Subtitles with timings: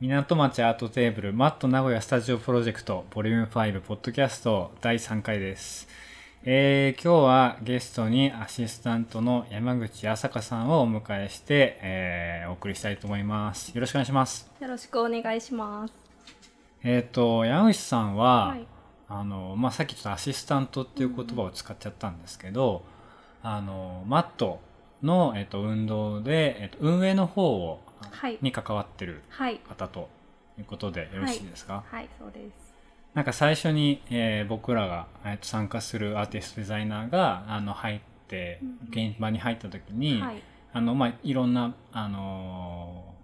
[0.00, 5.88] 港町アートテーブルマット名古屋スタジオプロジェクトボリューム5ポッドキャスト第3回です、
[6.44, 15.92] えー今日はゲストにアシスタントの山口朝香さんをお迎えして、えーお送りしたいと思いますよろしくお願いしますよろしくお願いします。
[16.84, 18.66] えっ、と山口さんは、はい。
[19.08, 22.84] あのまあ、さっきちょっとアシスタントっていう言葉を使っちゃったんですけど、
[23.42, 24.60] あのマット
[25.02, 27.87] の、えっと運動で、えっと運営の方を、はい
[28.40, 29.58] に関わってるはい。
[29.68, 30.08] 方と
[30.58, 32.74] いうことでよろしいですか、はい、そうです。
[33.14, 40.42] なんか最初に、えー僕らが、えっと参加するアーティストデザイナーがあの入ってうん現場に入った時に、はい。
[40.72, 43.18] あのまあ、いろんな、あのー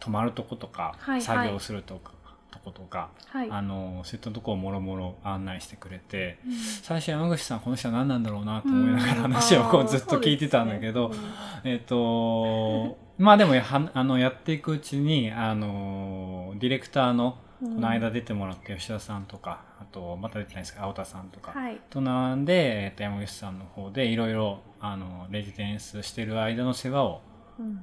[0.00, 2.12] 泊まるとことか、はい作業するとか
[2.50, 3.50] とことか、はい。
[3.50, 6.52] あのそういったとこをもろもろ案内してくれてうん。
[6.52, 9.32] 最初山口さんこの人は何なんだろうなと思いながらうん。
[9.32, 11.28] 話をこうずっと聞いてたんだけど、そうですね。
[11.64, 21.80] えっ、とまあでもやはあのやっていくうちにあのディレクターのうんこの間出てもらった吉田さんとか、あとまた出てないですけど青田さんとか、はい。
[21.88, 27.22] と並んで、えーと山口さんの方でいろいろあのレジデンスしてる間の世話を
[27.58, 27.80] うん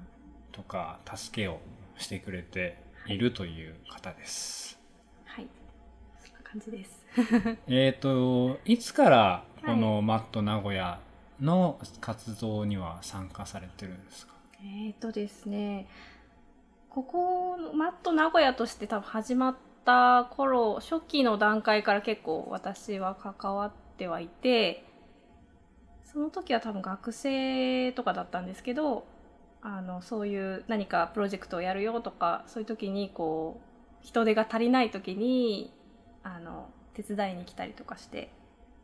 [0.51, 1.59] とか助けを
[1.97, 4.77] してくれているという方です。
[5.25, 5.47] はい。
[6.19, 7.05] そんな感じです。
[7.67, 10.99] えっ、といつからこのマット名古屋
[11.39, 15.87] の活動には参加されてるんですか、えっとですね、
[16.89, 24.85] ここマット名古屋として多分始まった頃、初期の段階から結構私は関わってはいて、
[26.03, 29.05] その時は多分学生とかだったんですけど、
[29.63, 33.59] あの、そういう何かプロジェクトをやるよとか、そういう時にこ
[34.03, 35.73] う、人手が足りない時に、
[36.23, 38.31] あの、手伝いに来たりとかして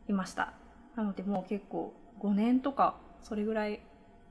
[0.08, 0.54] いました。
[0.96, 3.80] なのでもう結構5年とか、それぐらい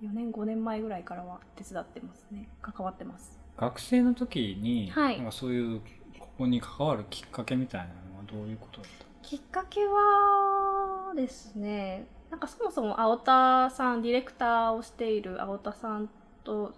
[0.01, 2.49] 4年5年前ぐらいからは手伝ってますね。
[2.61, 3.39] 関わってます。
[3.57, 5.17] 学生の時に、はい。
[5.17, 5.81] なんかそういう
[6.19, 16.09] ここに関わるきっかけみたいなのはどういうことだったきっかけはですねなんかそもそも青田さんディレクターをしている青田さん
[16.43, 16.73] と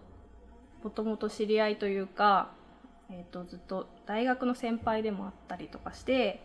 [0.83, 2.51] もともと知り合いというか、
[3.09, 6.41] えー、とずっと大学の先輩でもあったりとかして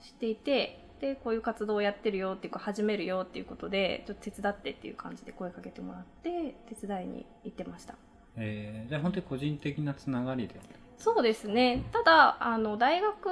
[0.00, 7.94] 知っていてでこういう活動をやってるよっていうか始めるよっていうことでちょっと手伝ってっていう感じで声かけてもらって手伝いに行ってました
[8.36, 10.54] えーじゃあ本当に個人的なつながりで
[10.98, 11.84] そうですね。
[11.92, 13.26] ただ、あの、大学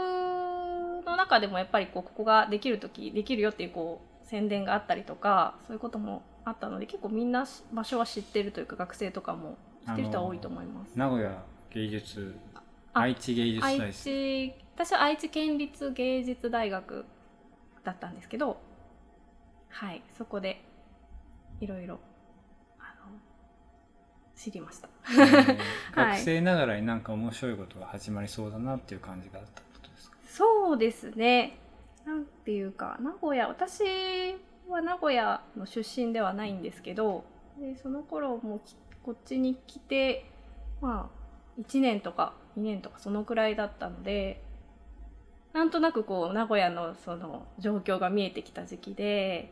[1.04, 10.92] の中でもやっぱりこう、ここができるとき、できるよっていうこう、宣伝があったりとか、そういうこともあったので、結構みんなし場所は知ってるというか、学生とかも知ってる人は多いと思います。
[10.94, 12.62] 名古屋芸術あ
[13.00, 17.04] 愛知芸術大愛使知、私は愛知県立芸術大学
[17.86, 18.58] だったんですけど、
[19.68, 20.62] はい、そこで、
[21.60, 21.98] いろいろ、
[24.34, 24.88] 知りました。
[25.94, 30.18] 学生ながらになんか面白いことが始まりそうだなっていう感じがあったことですか？
[30.26, 31.58] そうですね。
[32.04, 33.82] なんていうか、名古屋、私
[34.68, 37.24] は名古屋の出身ではないんですけど、
[37.58, 40.28] でその頃もきこっちに来て、
[40.82, 41.08] ま
[41.58, 44.42] あ、1年とか2年とかそのくらいだったので、
[45.56, 49.50] なんとなくこう、名古屋のその状況が見えてきた時期で、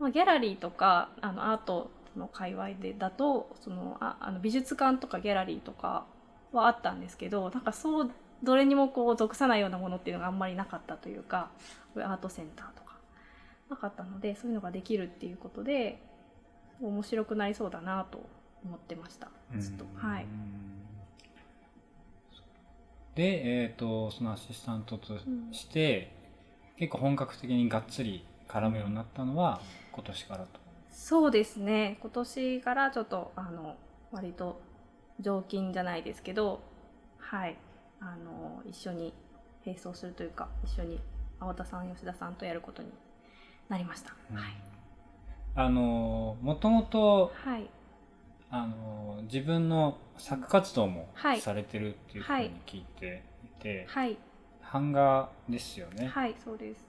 [0.00, 6.06] まあ、ギャラリーとか、あの、アートの界隈でだと、その、ああの美術館とかギャラリーとか
[6.52, 8.10] はあったんですけど、なんかそう
[8.42, 11.50] どれにもこう属さないようなものっていうのがあんまりなかったというか
[11.96, 12.94] アートセンターとか
[13.68, 16.02] なかったのでそういうのができるっていうことで
[16.80, 18.20] 面白くなりそうだなと
[18.64, 19.28] 思ってました。
[19.58, 20.26] ずっとうんはい
[23.20, 25.18] で、えっ、と、そのアシスタントと
[25.52, 26.10] して、
[26.78, 29.60] 結構本格的にがっつり絡むようになったのは
[29.92, 30.58] 今年からと。
[30.88, 31.98] そうですね。
[32.00, 33.76] 今年からちょっとあの
[34.10, 34.62] 割と
[35.20, 36.62] 常勤じゃないですけど
[37.18, 37.58] はい。
[38.00, 39.12] あの一緒に
[39.66, 40.98] 並走するというか一緒に
[41.38, 42.88] 青田さん吉田さんとやることに
[43.68, 44.56] なりました、はい。
[45.56, 47.68] あの、もともと、はい
[48.50, 54.16] あの、自分の作活動もはいされてるっていうふうに聞いていて、はい
[54.72, 56.06] 版画ですよね。
[56.06, 56.84] はいそうです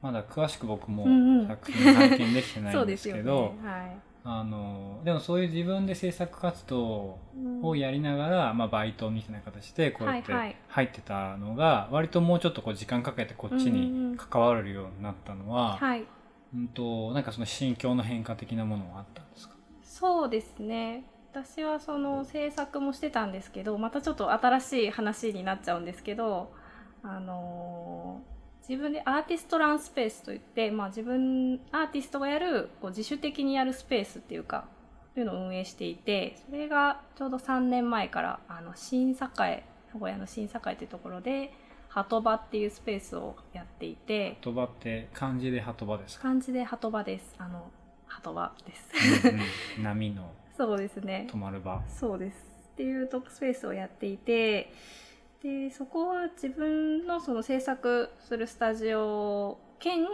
[0.00, 3.68] まだ詳しく僕もうんうん作品拝見できてないそんでうですすよけど、ね。
[3.68, 3.96] はい。
[4.22, 16.04] あのでもそういう自分で制作活動うんをやりながら、まあ、バイトみたいな形でこうやってはいはい入ってたのが割ともうちょっとこう時間かけてこっちうんうんうにん関われるようになったのは、はい。
[16.54, 19.54] うんとなんかその心境の変化的なものはあったんですか？
[20.00, 21.04] そうですね。
[21.32, 26.50] 私はその制作もしてたんですけど、またちょっと新しい話になっちゃうんですけど、
[27.02, 28.30] あのー
[28.68, 34.68] 自分でアーティストランスペースといって、まあ自分、アーティストがやる、こう自主的にやるスペースっていうか、
[35.14, 41.52] というのを運営していてそれがちょうど3年前からあの新栄名古屋の新栄というところで
[41.88, 46.22] 鳩場っていうスペースをやっていて鳩場って漢字で鳩場ですか？
[46.28, 47.34] 漢字で鳩場です。
[47.38, 47.70] あの
[48.22, 49.28] 鳩場です。
[49.28, 49.38] うん
[49.78, 49.82] うん。
[49.84, 50.30] 波の。
[50.56, 51.26] そうですね。
[51.30, 51.82] 止まる場。
[51.88, 52.50] そうです。
[52.80, 54.72] っていうトークスペースをやっていて
[55.42, 60.06] でそこは自分のその制作するスタジオ兼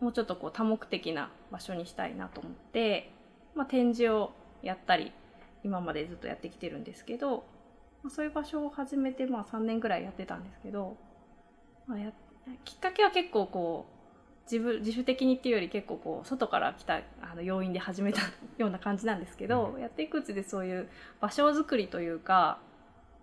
[0.00, 3.12] もうちょっとこう多目的な場所にしたいなと思って、
[3.54, 4.32] まあ、展示を
[4.62, 5.12] やったり
[5.62, 7.44] 今までずっとやってきてるんですけど、
[8.02, 10.96] まあ、そういう場所を始めてまあ3年ぐらいやってたんですけど、
[11.86, 12.12] まあ、や
[12.64, 13.93] きっかけは結構こう
[14.50, 18.20] 自分自主的にっていうより結構こう外から来たあの要因で始めた
[18.58, 19.80] ような感じなんですけど、うん。
[19.80, 20.88] やっていくうちでそういう
[21.20, 22.58] 場所づくりというか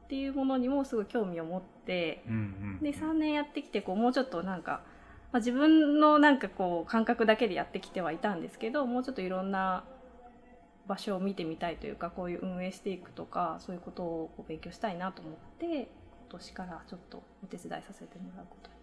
[0.06, 4.82] っていうものにもすごい興味を持ってうんうんで3年やってきてこうもうちょっとなんか、
[5.32, 9.84] まあ、自分のなんかこう感覚だけでやってきてはいたんですけどもうちょっといろんな
[10.88, 15.88] 場所を見てみたいというかこういう運営していくとかそういうことを勉強したいなと思って今
[16.30, 18.81] 年からちょっとお手伝いさせてもらうことに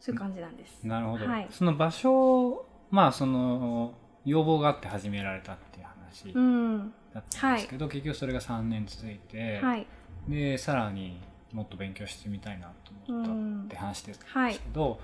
[0.00, 0.82] そういう感じなんです。
[0.84, 1.46] なるほど、はい。
[1.50, 3.94] その場所まあその
[4.24, 9.86] 要望があって始められたっていう話うんだったんですけど、結局それが3年続いて、はい、
[10.28, 11.20] でさらに
[11.52, 14.54] もっと勉強してみたいなと思ったって話ですはい。
[14.54, 15.00] けど、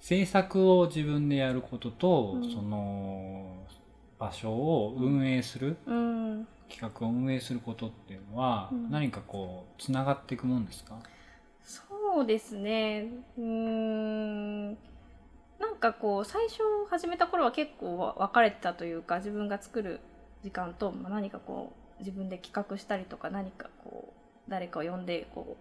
[0.00, 2.50] 制作を自分でやることと、うん。
[2.50, 3.56] その
[4.18, 6.48] 場所を運営する、うん。
[6.68, 8.90] 企画を運営することっていうのは、うん。
[8.90, 10.96] 何かこうつながっていくもんですか？
[12.16, 13.10] そうですね。
[13.36, 14.68] うーん。
[14.70, 20.00] なんかこう最初始めた頃は結構分かれてたというか自分が作る
[20.42, 24.14] 時間と、まあ、何かこう自分で企画したりとか何かこ
[24.48, 25.58] う誰かを呼んでこ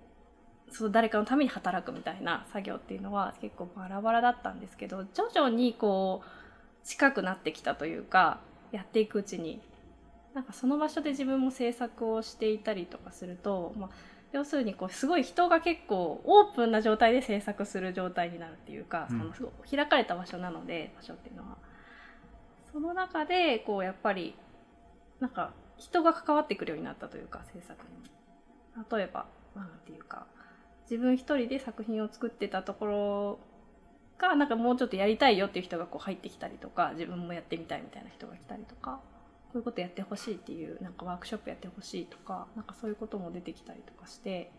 [0.69, 8.39] うその誰かのために働くみたいな作業っていうのは結構バラバラだったんですけど徐々にこう近くなってきたというか
[8.71, 9.59] やっていくうちに
[10.33, 19.17] なんかその場所で自分も制作をしていたりとかすると、まあ、要するにこうすごい人が結構オープンな状態で制作する状態になるっていうか、うん。
[19.17, 21.57] そのすごい開かれた場所なので場所っていうのは。
[22.73, 24.35] その中でこうやっぱり
[25.21, 28.11] なんか人が関わってくるようになったというか制作に。
[28.91, 30.25] 例えばなんていうか
[30.91, 33.39] 自分一人で作品を作ってたところ
[34.17, 38.99] がなんかもうちょっとやりたいよっていう人がこう入ってきたりとか自分もやってみたいみたいな人が来たりとか
[39.55, 44.51] こういうことやってほしいっていうなんかワークショップやってほしいとかなんかそういうことも出てきたりとかして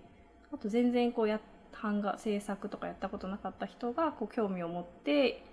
[0.54, 1.38] あと全然こうや
[1.82, 5.44] 版画制作とかやったことなかった人がこう興味を持って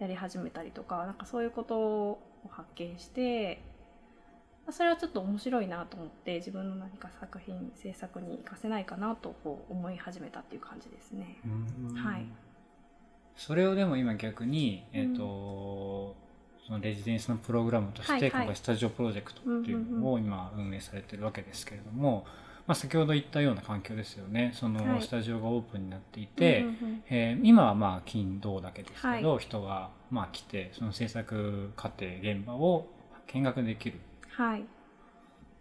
[0.00, 3.62] やり始めたりとかなんかそういうことを発見して
[4.72, 11.36] それはちょっと面白いなと思って自分の何か作品制作に活かせないかなとこう思い始めたっていう感じですね。
[11.94, 12.26] はい。
[13.36, 16.16] それをでも今逆に、えーと
[16.66, 22.24] そのレジデンスのプログラムとして、今回スタジオプロジェクトっていうのを今運営されてるわけですけれども、
[22.66, 24.52] まあ、先ほど言ったような環境ですよね。
[24.54, 25.02] そのはい。
[25.02, 26.64] スタジオがオープンになっていて、
[27.10, 32.86] えー今はまあ金土だけですけど、は人がまあ来てその制作過程現場を
[33.26, 33.98] 見学できる。
[34.30, 34.64] はい。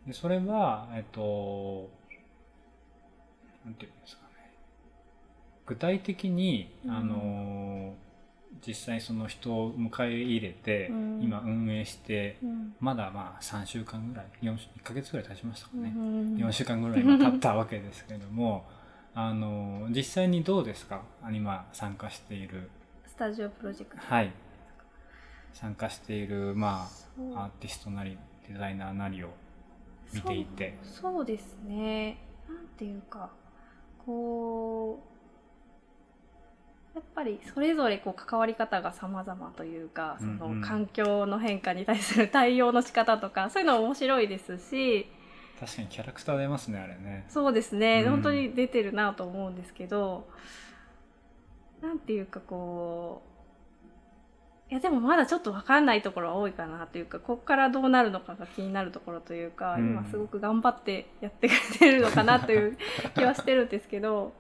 [0.06, 1.90] でそれはえっと
[3.66, 4.54] なんていうんですかね。
[5.66, 6.92] 具体的に、うん。
[6.92, 7.96] あの
[8.66, 11.22] 実際その人を迎え入れて、うん。
[11.24, 12.76] 今運営してうん。
[12.80, 18.66] まだまあ3週間ぐらい4 1ヶ月ぐらい経ちましたかね、うんうん4週間ぐらい今経ったわけですけれども
[19.16, 21.02] あの実際にどうですか？
[21.32, 22.70] 今参加している。
[23.06, 24.02] スタジオプロジェクト。
[24.02, 24.32] はい。
[25.54, 26.88] 参加しているま
[27.36, 28.18] あアーティストなり
[28.48, 29.30] デザイナーなりを
[30.14, 30.78] 見ていて。
[30.84, 31.12] そう。
[31.14, 32.18] そうですね。
[32.48, 33.30] なんていうか
[34.06, 35.11] こう
[36.94, 45.10] やっぱりそれぞれこう関わり方が様々というかその環境の変化に対する対応の仕方とかそういうの面白いですし。
[45.60, 47.24] 確かにキャラクター出ますねあれね。
[47.30, 48.12] そうですね、うん。
[48.14, 50.28] 本当に出てるなと思うんですけど
[51.84, 53.22] なんていうかこ
[54.70, 59.92] ういやでもまだちょっと分かんないところは多いかなというかここからどうなるのかが気になるところというか、うん。
[59.92, 62.78] 今すごく頑張ってやってくれてるのかなという
[63.14, 64.34] 気はしてるんですけど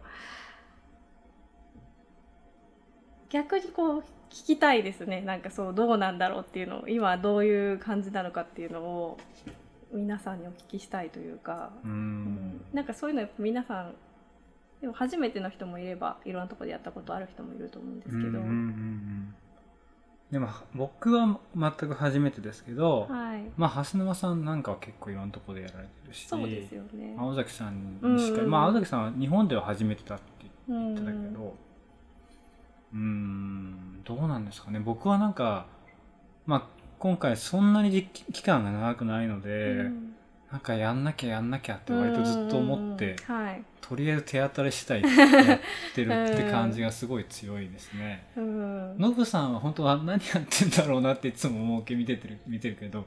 [3.31, 5.21] 逆にこう聞きたいですね。
[5.21, 9.17] なんかそうどうなんだろうっていうのを今どういう感じなのかっていうのを
[9.93, 11.71] 皆さんにお聞きしたいというか。
[11.83, 12.23] ううん。
[12.25, 13.93] んなんかそういうのやっぱ皆さん
[14.81, 19.35] でも初めての人もいればいろんなところでやったことある人もいると思うんですけど、うんうんうんうん。
[20.31, 23.43] でも僕は全く初めてですけど、はい。
[23.57, 26.27] まあ蓮沼さんなんかは結構いろんなところでやられてるし。
[26.27, 27.15] そうですよね。
[27.17, 30.25] 青崎さんにしか、うんうんまあ青崎さんは日本では初めてだって
[30.69, 31.53] うん言ってたけどうーん
[32.93, 34.79] どうなんですかね。
[34.79, 35.67] 僕はなんか
[36.45, 36.63] まあ
[36.99, 40.15] 今回そんなに実期間が長くないので、うん。
[40.51, 43.63] なんかやんなきゃやんなきゃって割とずっと思って、うんはい。
[43.79, 45.07] とりあえず手当たり次第や
[45.55, 45.59] っ
[45.95, 48.27] てるって感じがすごい強いですね。
[48.35, 48.97] うん。
[48.97, 50.19] ノブさんは本当は何やっ
[50.49, 53.05] てんだろうなっていつも思うけ見ててる 見てるけど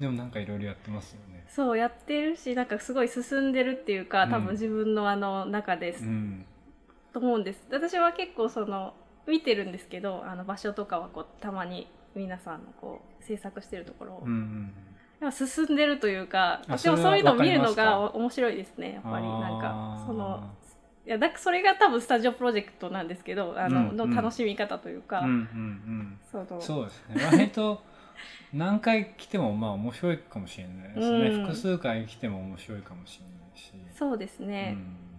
[0.00, 1.44] でもなんかいろいろやってますよね。
[1.48, 4.44] そうやってるしなんかすごい進んでるっていうか多うん。
[4.46, 6.44] 分自分のあの中です、うん。
[7.12, 7.64] と思うんです。
[7.70, 8.94] 私は結構その
[9.26, 14.72] 見てるんですけどあの場所とかはこうたまに皆さんのこう制作してるところを、うんうん
[15.30, 19.24] 進んでるというかあ私もそういうのを見るのが面白いですねやっぱり。
[19.24, 20.50] なんあかーその
[21.06, 26.18] いやだそれが多分スタジオプロジェクトなんですけどあの,、うんの楽しみ方というか、うんうんうん。
[26.60, 27.24] そうですね。
[27.24, 27.82] 割と
[28.52, 31.42] 何回来てもまあ面白いかもしれないですね、うん。
[31.46, 33.72] 複数回来ても面白いかもしれないし。
[33.96, 35.11] そうですね、うん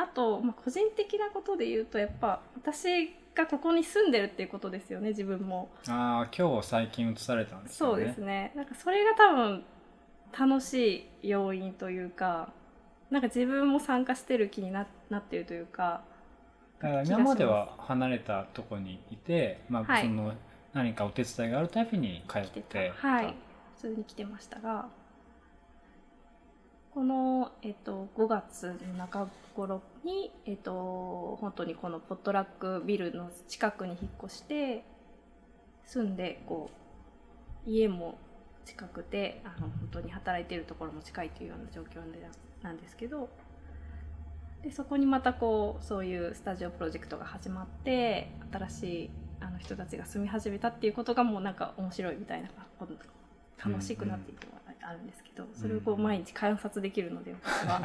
[0.00, 5.68] あと、まあ、個人的なことで言うとやっぱ私がここに住んでるっていうことですよね自分も。
[5.88, 7.96] ああ今日最近移されたんですよね。
[7.96, 8.52] そうですね。
[8.56, 9.64] なんかそれが多分
[10.38, 12.50] 楽しい要因というか
[13.10, 16.02] なんか自分も参加してる気にななってるというか
[16.80, 20.04] だから今までは離れたとこにいて、まあはい。
[20.04, 20.32] その
[20.72, 23.08] 何かお手伝いがあるたびに帰っ来ててた。
[23.08, 23.34] はい。
[23.76, 24.88] 普通に来てましたが
[27.00, 29.26] この、えっと、5月の中
[29.56, 34.84] 頃に、えっと、本当にこのポットラックビルの近くに引っ越して
[35.86, 36.70] 住んでこ
[37.66, 38.18] う家も
[38.66, 42.18] 近くてあの本当に働いてるところも近いというような状況で
[42.60, 43.30] なんですけど
[44.62, 52.50] でそこにまたこうそういうスタジオプロジェクトが始まって新しいあの人たちが住み始めたっていうことがもうなんか面白いみたいな
[53.56, 57.82] 楽しくなっていくのがあるんですけど、それをこう毎日観察できるので私は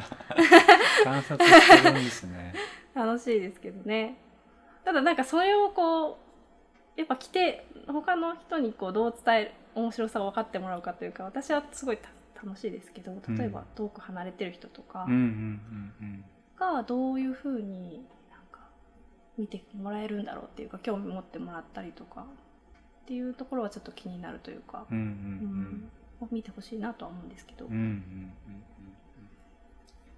[1.04, 2.54] 観察してるんですね。
[2.94, 4.16] 楽しいですけどね。
[4.84, 6.18] ただなんかそれをこ
[6.96, 12.08] うやっぱ来て他の人にこうどう伝える面白さを分かってもらうかというか私はすごいた
[12.42, 16.24] 楽しいですけど例えば遠く離れてる人とかうんうんうんうん。
[16.56, 18.60] がどういうふうになんか
[19.36, 22.24] 見てもらえるんだろうっていうか興味持ってもらったりとか
[23.02, 25.04] っていうところはちょっと気になるというか、うんうん。
[25.04, 25.90] うん
[26.30, 28.32] 見てほしいなとは思うんですけど、うんうんうんうんうん。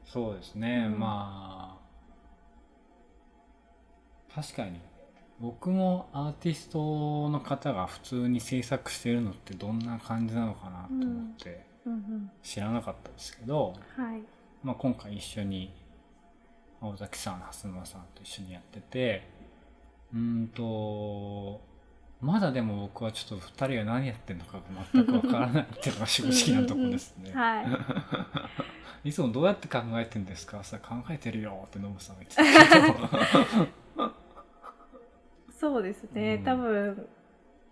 [0.05, 0.99] そうですね、うん。
[0.99, 1.78] ま
[4.31, 4.81] あ確かに
[5.40, 12.31] 僕もアーティストの方が普通に制作してるのってどんな感じなのかなと思ってうんうん。
[12.43, 14.23] 知らなかったですけど、はい。
[14.62, 15.73] まあ、今回一緒に
[16.81, 19.28] 青崎さん蓮沼さんと一緒にやってて
[20.12, 21.61] うーんと
[22.21, 27.33] まだでも僕はちょっと2人が何やってるのかが全くわからないっていうのが正直なところですね。
[27.33, 27.67] はい。
[29.09, 30.63] いつもどうやって考えてるんですか？
[30.65, 32.93] さ考えてるよってノブさんが言ってたけ
[34.03, 34.11] ど。
[35.53, 36.45] そうですね、うん。
[36.45, 37.09] 多分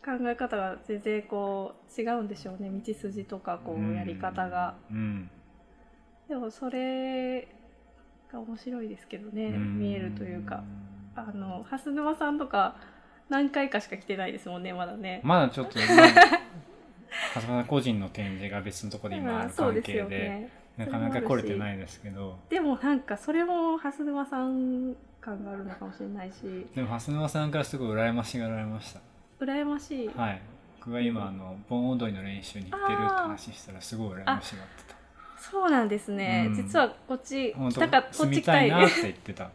[0.04, 2.70] 考え方が全然こう違うんでしょうね。
[2.70, 5.28] 道筋とかこうやり方が、うん。
[6.28, 7.48] でもそれ
[8.32, 10.62] が面白いですけどね、うん見えるというか。
[11.18, 12.76] あの蓮沼さんとか
[13.28, 15.86] 何回かしか来てないですもんねまだね、まだちょっとまあ
[17.34, 20.50] 長谷川個人の展示が別のところで今ある関係でよね。
[20.76, 22.38] なかなか来れてないですけど。
[22.50, 26.66] でもなんかそれも蓮沼さん感があるのかもしれないし。
[26.74, 29.00] でも蓮沼さんからすごい羨ましがられました。
[29.40, 30.42] 羨ましい、はい。
[30.78, 34.96] 僕が今あの盆踊りの練習に行ってるって話したらすごい羨ましがってた。
[35.38, 36.54] そうなんですね、うん。
[36.54, 38.70] 実はこっち来たかこっち来たい。
[38.70, 39.50] たいなって言ってた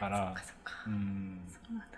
[0.00, 0.34] から。
[0.36, 1.40] そっかそっか、うん。
[1.48, 1.95] そうなんだ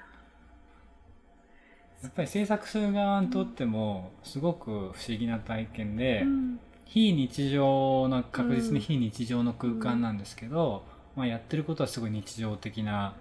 [2.02, 6.61] やっぱり制作する側にとってもすごく不思議な体験で、うん。
[6.85, 10.85] 非日常な確実に非日常の空間なんですけど、
[11.17, 13.14] まあ、やってることはすごい日常的な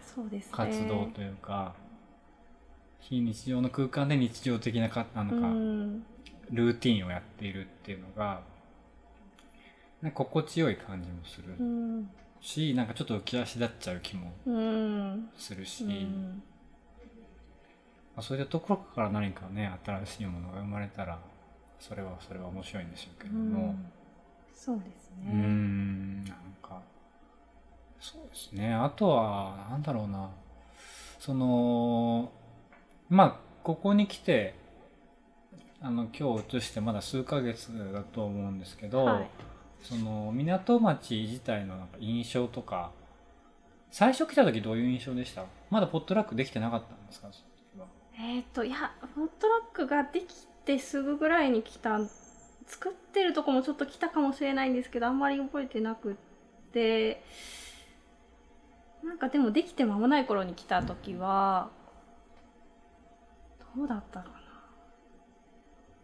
[0.54, 1.74] 活動というか、
[3.02, 6.06] 非日常の空間で日常的なかあのか、うん。
[6.50, 8.42] ルーティンをやっているっていうのが
[10.14, 12.10] 心地よい感じもするうん。
[12.40, 15.30] し、なんかちょっと浮き足立っちゃう気もうん。
[15.38, 16.42] するし、うん
[18.18, 21.20] まあ、そういったところから何かね新しいものが生まれたら
[21.80, 23.76] それはそれは面白いんでしょうけれども。
[24.52, 25.32] そうですね。
[25.32, 26.82] んなんか
[28.00, 28.74] そうですね。
[28.74, 30.32] あとはなんだろうな。
[31.20, 32.32] その
[33.08, 34.56] まあここに来て
[35.80, 39.30] あの今日移してまだ数ヶ月だと思うんですけど、はい。
[39.84, 42.90] その港町自体のなんか印象とか
[43.92, 45.46] 最初来た時どういう印象でした？
[45.70, 47.28] まだポットラックできてなかったんですか？
[48.20, 50.26] えっ、といやフットロックができ
[50.66, 52.00] てすぐぐらいに来た
[52.66, 56.16] 作ってるとこもちょっと来たかもしれないんですけどあんまり覚えてなくっ
[56.72, 57.24] て。
[59.04, 61.70] なんかでもできて間もない頃に来た時は
[63.76, 64.38] どうだったかな。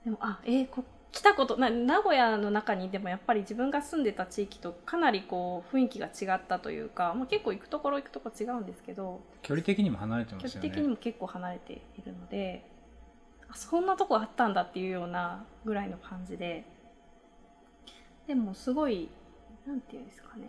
[0.05, 10.69] でもあえー、こ来たことな名古屋の中にでもやっぱり自分が住んでた地域とかなりこう雰囲気が違ったというか、まあ、結構行くところ行くところ違うんですけど距離的にも離れてま距すよね。
[10.69, 12.65] 離的にも結構離れているので
[13.47, 16.65] あそんなとこあったんだっていうようなぐらいの感じで。
[18.25, 19.09] でもすごい
[19.67, 20.47] なんていうんですかね。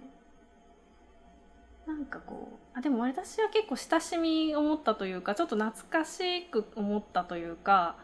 [1.87, 7.97] なんかこうあでも私は結構親しみを持ったというかちょっと懐かしく思ったというか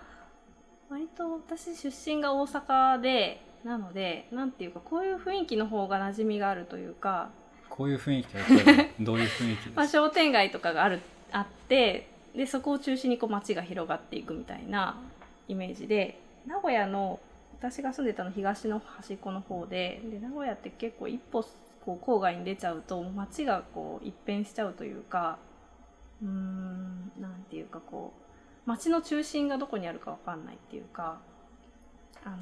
[0.91, 7.31] 割と私出身が大阪でなのでなんていうかこういう雰囲気の方が馴染みがあるというか
[7.69, 8.35] こういう雰囲気
[9.03, 14.97] どういう雰囲気です まあ、か商店街とかがあるあってでそこを中心にこう街が広がっていくみたいな
[15.47, 17.21] イメージで名古屋の
[17.61, 21.45] 私が住んでたの東の端っこの方でで名古屋って結構一歩
[21.85, 25.39] こう郊外に出ちゃうと街がこう一変しちゃうというか
[26.21, 28.30] うーんなんていうかこう
[28.71, 31.19] 街の中心がどこにあるかわかんないっていうか
[32.25, 32.37] あの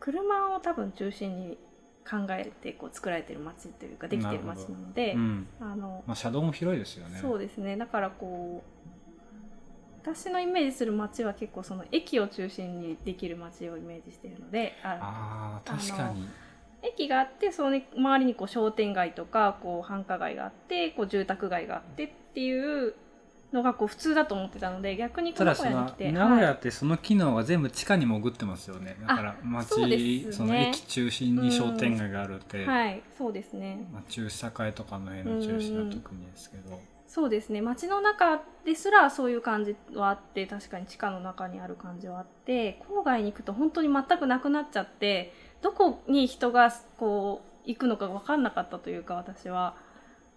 [0.00, 1.58] 車を多分中心に
[2.08, 5.46] 考えてこう作られてる街というかできてる街なのでうん。
[5.60, 7.18] あのまあ、車道も広いですよね。
[7.20, 7.76] そうですね。
[7.76, 8.70] だからこう
[10.02, 16.28] 私のイメージする街は結構その駅を中心にできる街をイメージしているのであああ確かに。
[16.82, 22.94] 駅があってその周りにこう商店街とかこう繁華街があってこう住宅街があってっていう
[23.54, 28.96] のがこう普通だと思ってたので逆に名古屋に来て名古屋はいってその機能が全部地下に潜ってますよね。
[29.00, 30.24] だからそうですね。
[30.26, 33.86] 街その駅中心に商店街があるって、はいそうですね。
[33.92, 37.62] まあ、中栄とかの辺の中心は特にですけど、そうですね。
[37.62, 45.32] 街の中ですらそういう感じはあって確かに地下の中にある感じはあって郊外に行くと本当に全くなくなっちゃって
[45.62, 49.76] どこに人がこう行くのか分かんなかったというか私は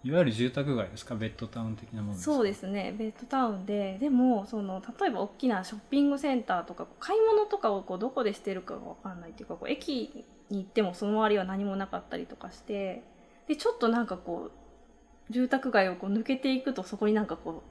[0.04, 1.16] いわゆる住宅街ですか？
[1.16, 2.34] ベッドタウン的なものですか？
[2.36, 2.94] そうですね。
[2.96, 13.02] ベッドタウンででもその例えば大きなショッピングセンターとか買い物とかをこうどこでしてるかが分かんないっていうかこう駅に行ってもその周りは何もなかったりとかして
[13.48, 17.62] でちょっとなんかこう住宅街をこう抜けていくとそこになんかこ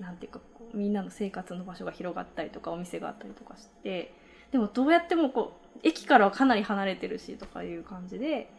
[0.00, 4.14] うなんていうかこうみんなの生活の場所が広がったりとかお店があったりとかして
[4.50, 8.50] でもどうやってもこう駅からはかなり離れてるしとかいう感じで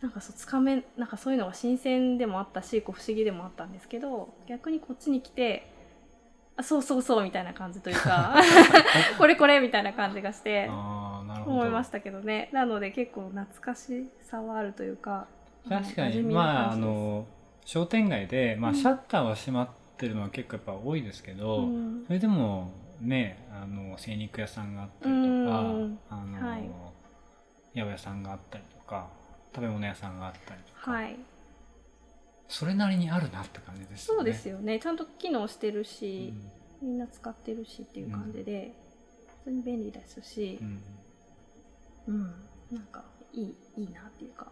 [0.00, 5.70] なんかそうつかめなんかそういうのが新鮮でもあったしこう不思議でもあったんですけど逆にこっちに来て
[6.56, 8.36] あそうそうそうみたいな感じというか
[9.18, 10.70] これこれみたいな感じがして
[11.46, 12.48] 思いましたけどね。
[12.52, 15.26] なので結構懐かしさはあるというか
[15.68, 16.22] 確かに。
[16.22, 17.26] まああの
[17.64, 18.76] 商店街で、まあ、うん。
[18.76, 22.04] シャッターは閉まってるのは結構やっぱ多いですけど、うん。
[22.06, 25.98] それでもねあの精肉屋さんがあったりとか、うん。
[26.08, 26.62] あの、はい。
[27.74, 29.08] 八百屋さんがあったりとか
[29.54, 31.16] 食べ物屋さんがあったりとか、はい。
[32.48, 34.18] それなりにあるなって感じですよね。
[34.18, 34.78] そうですよね。
[34.80, 36.50] ちゃんと機能してるうし、ん。
[36.82, 38.72] みんな使ってるしっていう感じで、
[39.44, 40.82] 普通に便利ですしう、ん。
[42.08, 42.22] うん、
[42.72, 44.46] なんかいいいいなっていうか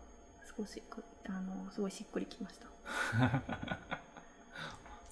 [0.56, 2.68] 少しくあのすごいしっくりきました。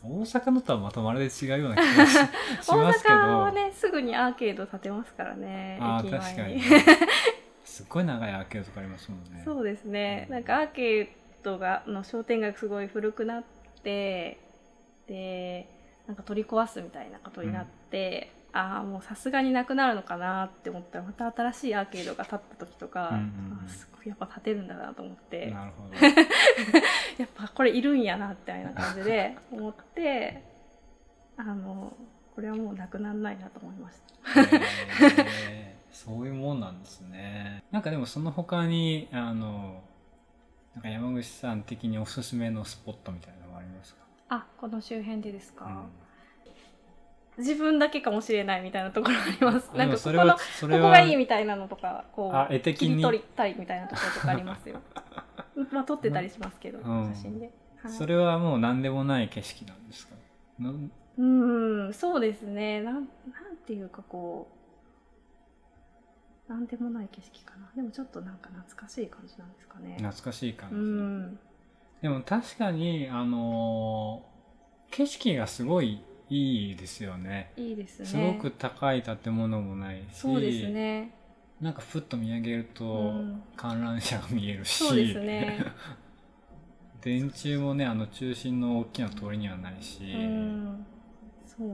[0.04, 3.14] 大阪のとはまたまるで違うような気がしますけど。
[3.16, 6.62] 阪はねすぐにアーケード建てますからねあー駅確かに
[7.76, 9.42] すっごい長いアーケードとかありますもんね。
[9.44, 11.08] そうですねなんかアーケー
[11.42, 13.44] ドがの商店街がすごい古くなっ
[13.84, 14.38] て
[15.06, 15.68] で
[16.06, 25.94] なんか取り壊すみたいなことになって、ああもうさすがになくなるのかなって思ったらまた新しいアーケードが建った時とか、うんうんうんすごいやっぱ建てるんだなと思ってなるほど。
[27.18, 30.42] やっぱこれいるんやなみたいな感じで思って
[31.36, 31.92] あの
[32.34, 34.40] これはもうなくならないなと思いました。
[35.52, 37.62] へーそういうもんなんですね。
[37.70, 39.82] なんかでもその他にあの
[40.74, 44.00] なんか山口さん的におすすめのスポットみたいなのはありますか？
[44.28, 45.72] あこの周辺でですか、うん
[47.38, 49.70] 自分だけかもしれないみたいなところあります。
[49.70, 50.38] でなんかここのこ
[50.84, 52.88] こがいいみたいなのとかこあう絵的に？
[52.88, 54.80] 切り取りたいみたいなところとかありますよ。
[55.70, 57.50] まあ撮ってたりしますけど、うん写真で。
[57.82, 60.14] はい、それはもう何でもない景色なんですか？
[61.18, 63.04] うーんそうですねなんなん
[63.66, 64.55] ていうかこう
[66.48, 69.96] なんでもない景色かなでもちょっとなんか懐かしい感じなんですかね。
[69.98, 70.78] 懐かしい感うじ。
[70.78, 71.38] ん
[72.02, 74.24] でも確かにあの
[74.90, 77.52] 景色がすごいいいですよね。
[77.56, 78.06] いいですね。
[78.06, 81.12] すごく高い建物もないし、そうですね。
[81.60, 85.64] なんかふっと見上げるとうん観覧車が見えるし、そうですね。
[87.02, 90.86] 電柱もねあの中心の大きな通りにはないし、うん
[91.46, 91.68] そう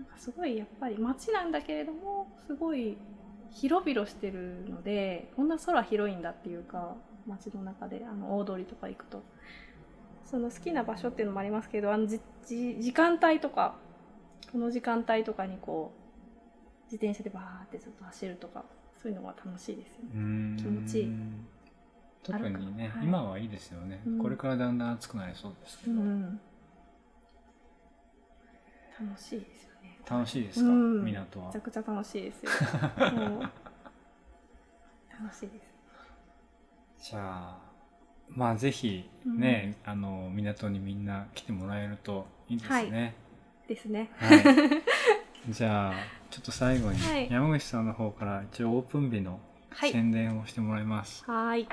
[0.00, 2.96] なんかすごいやっぱり街なんだけれどもすごい
[3.52, 6.94] 広々してるのでこんな空広いんだっていうか
[7.26, 9.22] 街の中であの大通りとか行くと。
[10.24, 13.74] その好きな場所っていうのもありますけどあのじじ時間帯とか
[14.52, 15.92] この時間帯とかにこ
[16.84, 18.64] 自転車でバーってずっと走るとか
[19.02, 20.56] そういうのが楽しいですよね。
[20.56, 21.12] 気持ちいい。
[22.22, 23.04] 特にね、はい。
[23.04, 24.18] 今はいいですよね、うん。
[24.18, 26.40] これからだんだん暑くなりそうですけど、うん、
[29.00, 29.69] 楽しいですよね。
[30.10, 32.50] 楽しいですか、うん港はめちゃくちゃ楽しいですよ。
[35.22, 35.60] 楽しいで
[36.98, 37.10] す。
[37.10, 37.58] じゃあ
[38.28, 43.14] まあぜひね、あの港にみんな来てもらえるといいですね
[43.68, 44.10] ですね。
[44.16, 44.42] はい、
[45.52, 45.94] じゃあ
[46.30, 49.92] ちょっと最後にはい山口さんの方から一応オープン日のはい。
[49.92, 51.68] 宣伝をしてもらいます、はい。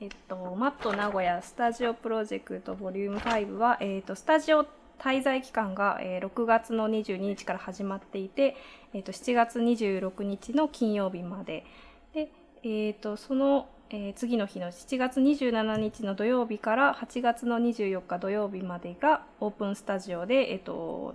[0.00, 4.66] えっと、マット名古屋スタジオプロジェクトボリューム5は、えっと、スタジオ
[5.02, 8.56] 滞在期間が、えー6月の22日から始まっていて、
[8.94, 11.64] えっと、7月26日の金曜日まで。
[12.14, 12.30] で、
[12.62, 21.14] えっと、その、えー次の日の7月27日の土曜日から8月の24日土曜日までがオープンスタジオで、えっと、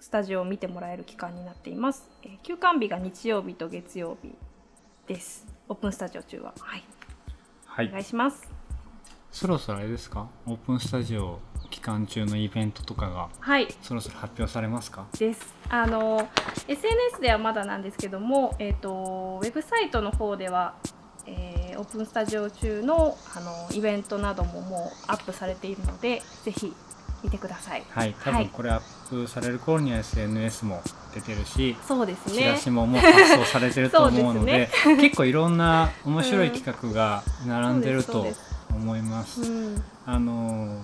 [0.00, 2.08] スタジオを見てもらえる期間になっています。
[2.22, 4.32] えー休館日が日曜日と月曜日
[5.08, 5.46] です。
[5.68, 6.54] オープンスタジオ中は。
[6.60, 6.84] はい。
[7.66, 8.48] はいお願いします。
[9.30, 10.28] そろそろあれですか？
[10.46, 11.38] オープンスタジオ
[11.78, 13.68] 期間中のイベントとかがはい。
[13.82, 15.06] そろそろ発表されますか？
[15.16, 15.54] です。
[15.68, 16.28] あの
[16.66, 20.74] SNS ではまだなんですけども、えっ、とウェブサイトの方では、
[21.26, 26.74] えーオープンスタジオ中のあのイベントなどももうアップされているので、ぜひ
[27.22, 27.84] 見てください。
[27.88, 30.82] はい多はい分これアップされる頃には SNS も
[31.14, 32.70] 出てるし、そうですねチラシ。
[32.70, 39.42] ももう発送されてると思うのでそう 結構いろんな面白い企画が並んでるとそうです思います。
[39.42, 39.44] う
[39.76, 40.80] ん、あの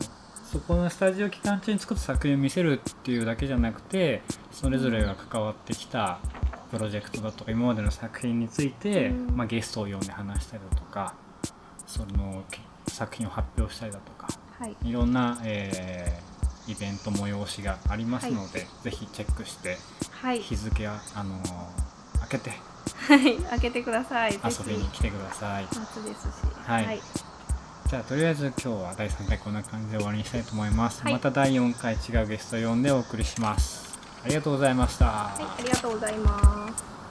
[0.54, 6.20] そこのスタジオ期間中に作った作品を見せるっていうだけじゃなくてそれぞれが関わってきた
[6.70, 11.16] プロジェクトだとか今までの作品について、うんまあ、ゲストを呼んで話したりだとか
[11.88, 14.28] そのけ作品を発表したりだとか
[14.60, 14.76] はい。
[14.84, 16.34] いろんな、えー
[16.66, 19.76] イベント催しがありますので、ぜひチェックして
[20.22, 20.40] はい。
[20.40, 21.38] 日付はあの
[22.20, 22.52] 開けて
[22.86, 23.36] はい。
[23.36, 24.32] 開けてください。
[24.32, 25.66] ぜ遊びに来てください。
[25.66, 26.26] ひ夏ですし。
[26.66, 27.00] はいはい。
[27.94, 35.42] じゃあとりあえず今日は第3回こんな感じで終わりにしたいと思います、はいまた第4回違うゲストを呼んでお送りしますありがとうございました、はい。
[35.44, 37.03] ありがとうございます。